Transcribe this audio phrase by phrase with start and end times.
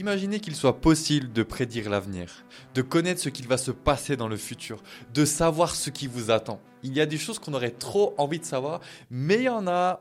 [0.00, 4.28] Imaginez qu'il soit possible de prédire l'avenir, de connaître ce qu'il va se passer dans
[4.28, 6.58] le futur, de savoir ce qui vous attend.
[6.82, 9.66] Il y a des choses qu'on aurait trop envie de savoir, mais il y en
[9.66, 10.00] a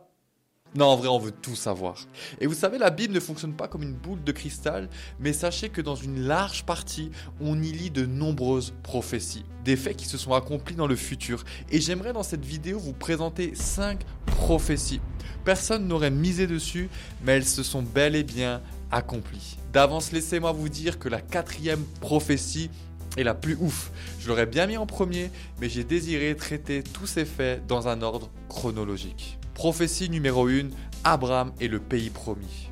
[0.75, 1.97] non, en vrai, on veut tout savoir.
[2.39, 4.87] Et vous savez, la Bible ne fonctionne pas comme une boule de cristal,
[5.19, 7.09] mais sachez que dans une large partie,
[7.41, 11.43] on y lit de nombreuses prophéties, des faits qui se sont accomplis dans le futur.
[11.71, 15.01] Et j'aimerais dans cette vidéo vous présenter 5 prophéties.
[15.43, 16.87] Personne n'aurait misé dessus,
[17.23, 18.61] mais elles se sont bel et bien
[18.91, 19.57] accomplies.
[19.73, 22.69] D'avance, laissez-moi vous dire que la quatrième prophétie
[23.17, 23.91] est la plus ouf.
[24.19, 28.01] Je l'aurais bien mis en premier, mais j'ai désiré traiter tous ces faits dans un
[28.01, 29.37] ordre chronologique.
[29.53, 30.69] Prophétie numéro 1,
[31.03, 32.69] Abraham et le pays promis.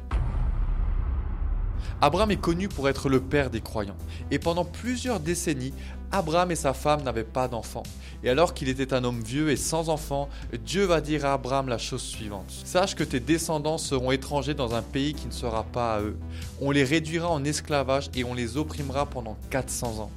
[1.99, 3.97] Abraham est connu pour être le père des croyants.
[4.29, 5.73] Et pendant plusieurs décennies,
[6.11, 7.83] Abraham et sa femme n'avaient pas d'enfants.
[8.23, 10.29] Et alors qu'il était un homme vieux et sans enfants,
[10.63, 12.49] Dieu va dire à Abraham la chose suivante.
[12.49, 16.17] Sache que tes descendants seront étrangers dans un pays qui ne sera pas à eux.
[16.61, 20.11] On les réduira en esclavage et on les opprimera pendant 400 ans.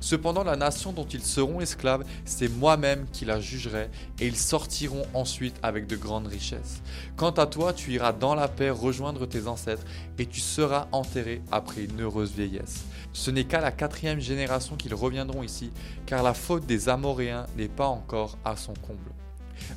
[0.00, 5.06] Cependant, la nation dont ils seront esclaves, c'est moi-même qui la jugerai, et ils sortiront
[5.14, 6.82] ensuite avec de grandes richesses.
[7.16, 9.84] Quant à toi, tu iras dans la paix rejoindre tes ancêtres,
[10.18, 12.84] et tu seras enterré après une heureuse vieillesse.
[13.12, 15.70] Ce n'est qu'à la quatrième génération qu'ils reviendront ici,
[16.04, 19.10] car la faute des Amoréens n'est pas encore à son comble.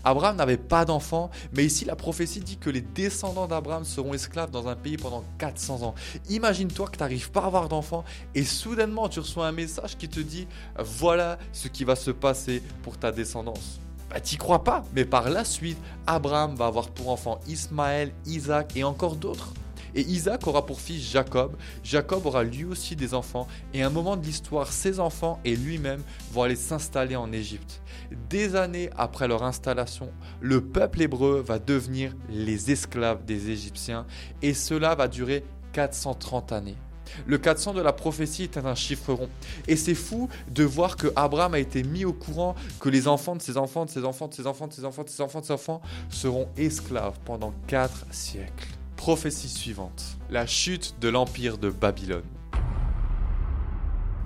[0.04, 4.52] Abraham n'avait pas d'enfants, mais ici la prophétie dit que les descendants d'Abraham seront esclaves
[4.52, 5.96] dans un pays pendant 400 ans.
[6.30, 8.04] Imagine-toi que tu n'arrives pas à avoir d'enfants
[8.36, 12.62] et soudainement tu reçois un message qui te dit voilà ce qui va se passer
[12.84, 13.80] pour ta descendance.
[14.10, 15.78] Bah, t'y crois pas, mais par la suite,
[16.08, 19.54] Abraham va avoir pour enfants Ismaël, Isaac et encore d'autres.
[19.96, 21.56] Et Isaac aura pour fils Jacob.
[21.84, 23.48] Jacob aura lui aussi des enfants.
[23.74, 27.82] Et à un moment de l'histoire, ses enfants et lui-même vont aller s'installer en Égypte.
[28.30, 34.06] Des années après leur installation, le peuple hébreu va devenir les esclaves des Égyptiens.
[34.42, 36.78] Et cela va durer 430 années.
[37.26, 39.30] Le 400 de la prophétie est un chiffre rond.
[39.68, 43.36] Et c'est fou de voir que Abraham a été mis au courant que les enfants
[43.36, 45.40] de ses enfants, de ses enfants, de ses enfants, de ses enfants, de ses enfants,
[45.40, 48.79] de ses enfants seront esclaves pendant 4 siècles.
[49.00, 50.18] Prophétie suivante.
[50.30, 52.26] La chute de l'empire de Babylone.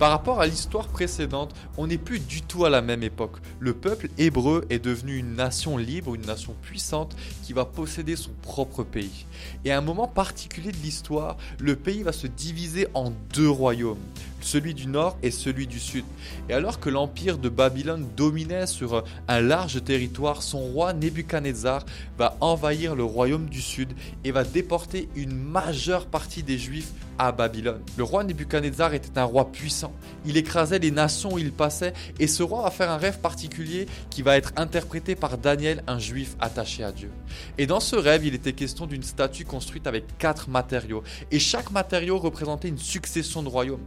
[0.00, 3.36] Par rapport à l'histoire précédente, on n'est plus du tout à la même époque.
[3.60, 7.14] Le peuple hébreu est devenu une nation libre, une nation puissante
[7.44, 9.26] qui va posséder son propre pays.
[9.64, 14.02] Et à un moment particulier de l'histoire, le pays va se diviser en deux royaumes
[14.44, 16.04] celui du nord et celui du sud.
[16.48, 21.84] Et alors que l'empire de Babylone dominait sur un large territoire, son roi Nebuchadnezzar
[22.18, 23.88] va envahir le royaume du sud
[24.24, 27.80] et va déporter une majeure partie des juifs à Babylone.
[27.96, 29.92] Le roi Nebuchadnezzar était un roi puissant.
[30.26, 33.86] Il écrasait les nations où il passait et ce roi va faire un rêve particulier
[34.10, 37.10] qui va être interprété par Daniel, un juif attaché à Dieu.
[37.58, 41.70] Et dans ce rêve, il était question d'une statue construite avec quatre matériaux et chaque
[41.70, 43.84] matériau représentait une succession de royaumes.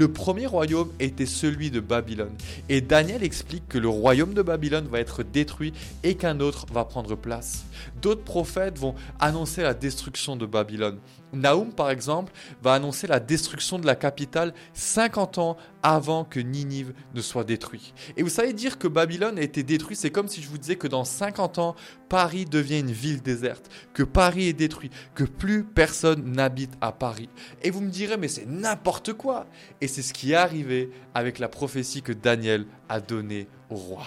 [0.00, 2.32] Le premier royaume était celui de Babylone.
[2.70, 6.86] Et Daniel explique que le royaume de Babylone va être détruit et qu'un autre va
[6.86, 7.66] prendre place.
[8.00, 11.00] D'autres prophètes vont annoncer la destruction de Babylone.
[11.34, 16.92] Naoum, par exemple, va annoncer la destruction de la capitale 50 ans avant que Ninive
[17.14, 17.94] ne soit détruit.
[18.16, 20.76] Et vous savez dire que Babylone a été détruit, c'est comme si je vous disais
[20.76, 21.74] que dans 50 ans,
[22.08, 27.28] Paris devient une ville déserte, que Paris est détruit, que plus personne n'habite à Paris.
[27.62, 29.46] Et vous me direz, mais c'est n'importe quoi.
[29.80, 34.04] Et c'est ce qui est arrivé avec la prophétie que Daniel a donnée au roi.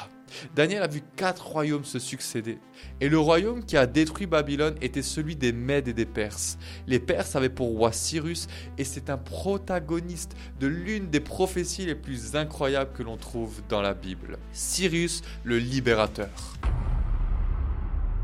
[0.55, 2.59] Daniel a vu quatre royaumes se succéder.
[3.01, 6.57] Et le royaume qui a détruit Babylone était celui des Mèdes et des Perses.
[6.87, 11.95] Les Perses avaient pour roi Cyrus et c'est un protagoniste de l'une des prophéties les
[11.95, 14.37] plus incroyables que l'on trouve dans la Bible.
[14.51, 16.29] Cyrus le libérateur.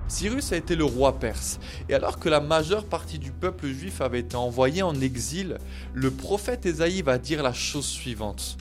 [0.10, 4.02] Cyrus a été le roi perse, et alors que la majeure partie du peuple juif
[4.02, 5.60] avait été envoyé en exil,
[5.94, 8.58] le prophète Ésaïe va dire la chose suivante.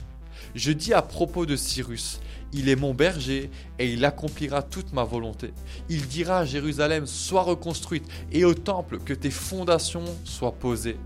[0.53, 2.19] Je dis à propos de Cyrus,
[2.53, 5.53] il est mon berger et il accomplira toute ma volonté.
[5.89, 10.97] Il dira à Jérusalem, sois reconstruite, et au temple, que tes fondations soient posées.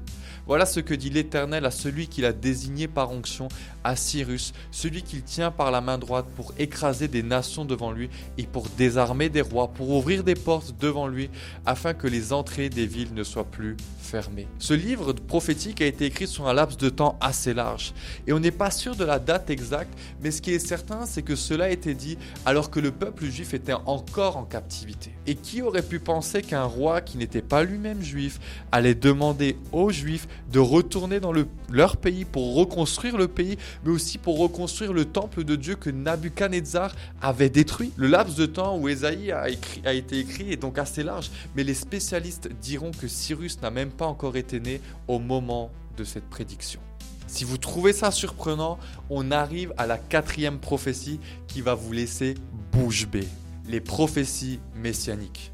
[0.45, 3.47] Voilà ce que dit l'Éternel à celui qu'il a désigné par onction,
[3.85, 8.09] à Cyrus, celui qu'il tient par la main droite pour écraser des nations devant lui
[8.37, 11.29] et pour désarmer des rois, pour ouvrir des portes devant lui,
[11.65, 14.47] afin que les entrées des villes ne soient plus fermées.
[14.59, 17.93] Ce livre prophétique a été écrit sur un laps de temps assez large,
[18.27, 21.23] et on n'est pas sûr de la date exacte, mais ce qui est certain, c'est
[21.23, 25.11] que cela a été dit alors que le peuple juif était encore en captivité.
[25.25, 28.39] Et qui aurait pu penser qu'un roi qui n'était pas lui-même juif
[28.73, 31.33] allait demander aux juifs de retourner dans
[31.69, 35.89] leur pays pour reconstruire le pays, mais aussi pour reconstruire le temple de Dieu que
[35.89, 36.91] Nabuchodonosor
[37.21, 37.91] avait détruit.
[37.95, 39.47] Le laps de temps où Ésaïe a,
[39.85, 43.91] a été écrit est donc assez large, mais les spécialistes diront que Cyrus n'a même
[43.91, 46.79] pas encore été né au moment de cette prédiction.
[47.27, 48.77] Si vous trouvez ça surprenant,
[49.09, 52.35] on arrive à la quatrième prophétie qui va vous laisser
[52.71, 53.27] bouche bée.
[53.67, 55.52] Les prophéties messianiques.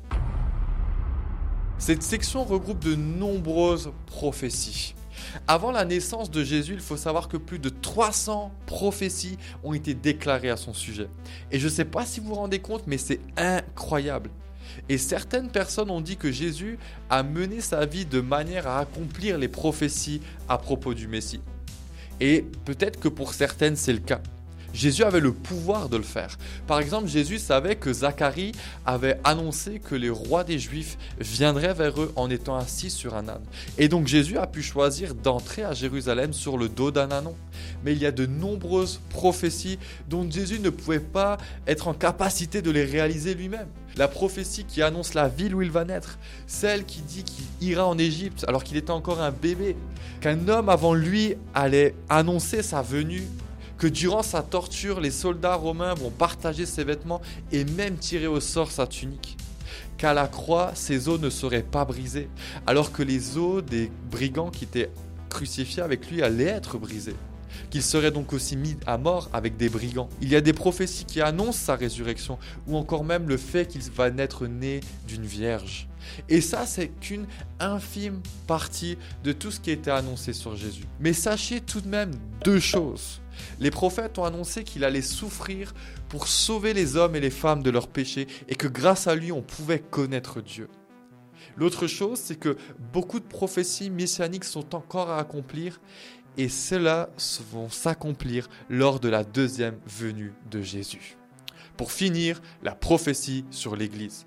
[1.79, 4.95] Cette section regroupe de nombreuses prophéties.
[5.47, 9.93] Avant la naissance de Jésus, il faut savoir que plus de 300 prophéties ont été
[9.93, 11.07] déclarées à son sujet.
[11.51, 14.29] Et je ne sais pas si vous vous rendez compte, mais c'est incroyable.
[14.89, 16.77] Et certaines personnes ont dit que Jésus
[17.09, 21.41] a mené sa vie de manière à accomplir les prophéties à propos du Messie.
[22.19, 24.21] Et peut-être que pour certaines, c'est le cas.
[24.73, 26.37] Jésus avait le pouvoir de le faire.
[26.67, 28.51] Par exemple, Jésus savait que Zacharie
[28.85, 33.27] avait annoncé que les rois des Juifs viendraient vers eux en étant assis sur un
[33.27, 33.43] âne.
[33.77, 37.35] Et donc Jésus a pu choisir d'entrer à Jérusalem sur le dos d'un ânon.
[37.83, 41.37] Mais il y a de nombreuses prophéties dont Jésus ne pouvait pas
[41.67, 43.67] être en capacité de les réaliser lui-même.
[43.97, 47.85] La prophétie qui annonce la ville où il va naître, celle qui dit qu'il ira
[47.85, 49.75] en Égypte alors qu'il était encore un bébé,
[50.21, 53.23] qu'un homme avant lui allait annoncer sa venue
[53.79, 57.21] que durant sa torture, les soldats romains vont partager ses vêtements
[57.53, 59.37] et même tirer au sort sa tunique.
[59.97, 62.29] Qu'à la croix, ses os ne seraient pas brisés,
[62.67, 64.91] alors que les os des brigands qui étaient
[65.29, 67.15] crucifiés avec lui allaient être brisés.
[67.69, 70.09] Qu'il serait donc aussi mis à mort avec des brigands.
[70.21, 73.81] Il y a des prophéties qui annoncent sa résurrection, ou encore même le fait qu'il
[73.91, 75.87] va naître né d'une vierge.
[76.27, 77.25] Et ça, c'est qu'une
[77.59, 80.85] infime partie de tout ce qui été annoncé sur Jésus.
[80.99, 82.11] Mais sachez tout de même
[82.43, 83.21] deux choses.
[83.59, 85.73] Les prophètes ont annoncé qu'il allait souffrir
[86.09, 89.31] pour sauver les hommes et les femmes de leurs péchés et que grâce à lui
[89.31, 90.67] on pouvait connaître Dieu.
[91.55, 92.57] L'autre chose, c'est que
[92.93, 95.81] beaucoup de prophéties messianiques sont encore à accomplir
[96.39, 97.09] et cela
[97.51, 101.17] vont s'accomplir lors de la deuxième venue de Jésus.
[101.75, 104.25] Pour finir, la prophétie sur l'Église.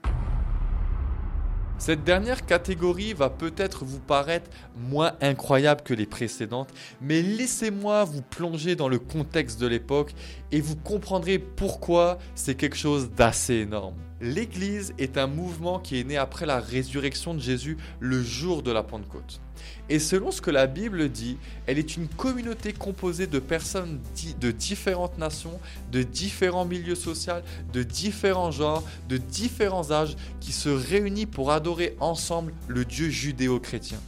[1.78, 6.68] Cette dernière catégorie va peut-être vous paraître moins incroyable que les précédentes,
[7.00, 10.12] mais laissez-moi vous plonger dans le contexte de l'époque
[10.52, 13.96] et vous comprendrez pourquoi c'est quelque chose d'assez énorme.
[14.20, 18.70] L'Église est un mouvement qui est né après la résurrection de Jésus le jour de
[18.70, 19.40] la Pentecôte.
[19.88, 21.36] Et selon ce que la Bible dit,
[21.66, 24.00] elle est une communauté composée de personnes
[24.40, 25.58] de différentes nations,
[25.90, 27.34] de différents milieux sociaux,
[27.72, 33.98] de différents genres, de différents âges, qui se réunissent pour adorer ensemble le Dieu judéo-chrétien.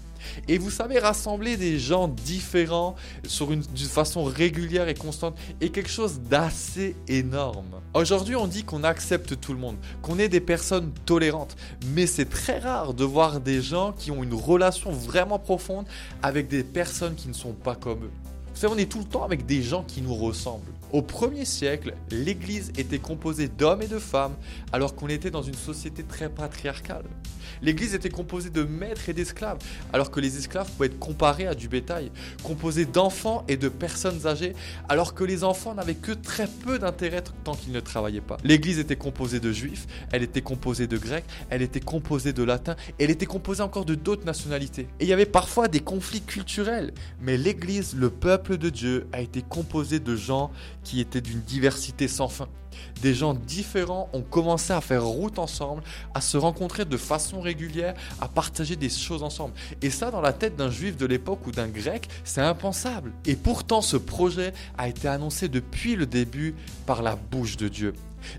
[0.49, 2.95] Et vous savez, rassembler des gens différents
[3.41, 7.81] d'une façon régulière et constante est quelque chose d'assez énorme.
[7.95, 11.57] Aujourd'hui, on dit qu'on accepte tout le monde, qu'on est des personnes tolérantes,
[11.95, 15.87] mais c'est très rare de voir des gens qui ont une relation vraiment profonde
[16.23, 18.34] avec des personnes qui ne sont pas comme eux.
[18.55, 20.71] Vous savez, on est tout le temps avec des gens qui nous ressemblent.
[20.93, 24.37] Au premier siècle, l'Église était composée d'hommes et de femmes,
[24.73, 27.03] alors qu'on était dans une société très patriarcale.
[27.63, 29.59] L'Église était composée de maîtres et d'esclaves,
[29.93, 32.13] alors que les esclaves pouvaient être comparés à du bétail,
[32.45, 34.55] composée d'enfants et de personnes âgées,
[34.89, 38.37] alors que les enfants n'avaient que très peu d'intérêt tant qu'ils ne travaillaient pas.
[38.45, 42.77] L'Église était composée de juifs, elle était composée de grecs, elle était composée de latins,
[42.99, 44.83] elle était composée encore de d'autres nationalités.
[45.01, 48.11] Et il y avait parfois des conflits culturels, mais l'Église, le
[48.45, 50.51] peuple de Dieu, a été composé de gens
[50.83, 52.49] qui étaient d'une diversité sans fin.
[53.01, 55.83] Des gens différents ont commencé à faire route ensemble,
[56.13, 59.55] à se rencontrer de façon régulière, à partager des choses ensemble.
[59.81, 63.13] Et ça, dans la tête d'un juif de l'époque ou d'un grec, c'est impensable.
[63.25, 66.55] Et pourtant, ce projet a été annoncé depuis le début
[66.85, 67.95] par la bouche de Dieu.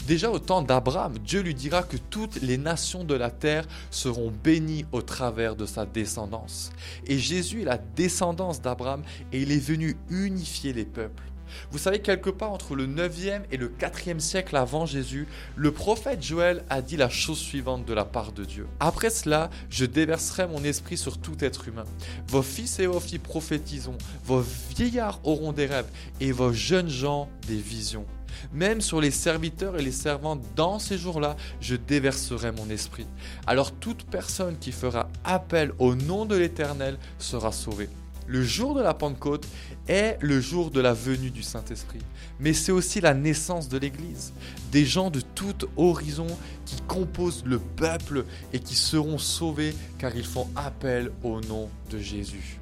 [0.07, 4.31] Déjà au temps d'Abraham, Dieu lui dira que toutes les nations de la terre seront
[4.43, 6.71] bénies au travers de sa descendance.
[7.07, 11.23] Et Jésus est la descendance d'Abraham et il est venu unifier les peuples.
[11.71, 16.23] Vous savez, quelque part entre le 9e et le 4e siècle avant Jésus, le prophète
[16.23, 18.67] Joël a dit la chose suivante de la part de Dieu.
[18.79, 21.85] Après cela, je déverserai mon esprit sur tout être humain.
[22.27, 24.43] Vos fils et vos filles prophétiseront, vos
[24.75, 25.89] vieillards auront des rêves
[26.19, 28.05] et vos jeunes gens des visions.
[28.53, 33.07] Même sur les serviteurs et les servantes dans ces jours-là, je déverserai mon esprit.
[33.47, 37.89] Alors toute personne qui fera appel au nom de l'Éternel sera sauvée.
[38.27, 39.47] Le jour de la Pentecôte
[39.87, 41.99] est le jour de la venue du Saint-Esprit,
[42.39, 44.33] mais c'est aussi la naissance de l'Église.
[44.71, 46.25] Des gens de tout horizon
[46.65, 51.99] qui composent le peuple et qui seront sauvés car ils font appel au nom de
[51.99, 52.59] Jésus.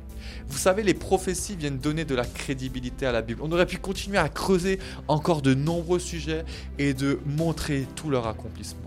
[0.48, 3.42] Vous savez, les prophéties viennent donner de la crédibilité à la Bible.
[3.44, 6.46] On aurait pu continuer à creuser encore de nombreux sujets
[6.78, 8.82] et de montrer tout leur accomplissement.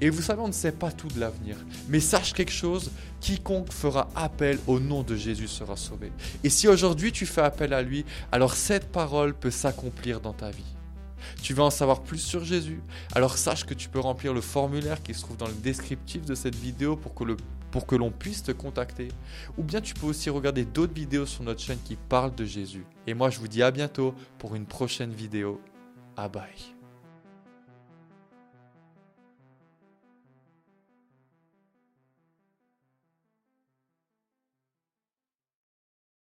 [0.00, 1.56] Et vous savez, on ne sait pas tout de l'avenir.
[1.88, 2.90] Mais sache quelque chose,
[3.20, 6.10] quiconque fera appel au nom de Jésus sera sauvé.
[6.42, 10.50] Et si aujourd'hui tu fais appel à lui, alors cette parole peut s'accomplir dans ta
[10.50, 10.64] vie.
[11.40, 12.80] Tu veux en savoir plus sur Jésus
[13.14, 16.34] Alors sache que tu peux remplir le formulaire qui se trouve dans le descriptif de
[16.34, 17.36] cette vidéo pour que le
[17.72, 19.08] pour que l'on puisse te contacter.
[19.58, 22.84] Ou bien tu peux aussi regarder d'autres vidéos sur notre chaîne qui parlent de Jésus.
[23.08, 25.60] Et moi je vous dis à bientôt pour une prochaine vidéo.
[26.16, 26.81] Ah bye.